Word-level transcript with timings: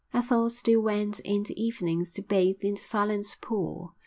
Ethel 0.15 0.49
still 0.49 0.81
went 0.81 1.19
in 1.19 1.43
the 1.43 1.63
evenings 1.63 2.11
to 2.13 2.23
bathe 2.23 2.63
in 2.63 2.73
the 2.73 2.81
silent 2.81 3.35
pool. 3.39 3.93